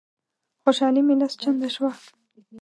خوشالي 0.63 1.01
مي 1.07 1.15
لس 1.19 1.33
چنده 1.41 1.69
شوه. 1.75 1.91